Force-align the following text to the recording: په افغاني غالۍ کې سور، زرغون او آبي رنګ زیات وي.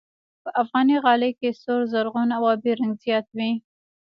په 0.43 0.49
افغاني 0.61 0.97
غالۍ 1.03 1.31
کې 1.39 1.49
سور، 1.61 1.81
زرغون 1.91 2.29
او 2.37 2.43
آبي 2.53 2.71
رنګ 2.79 2.93
زیات 3.03 3.27
وي. 3.37 3.51